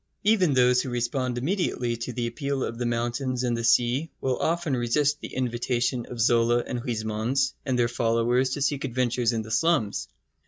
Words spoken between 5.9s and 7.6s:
of Zola and Huysmans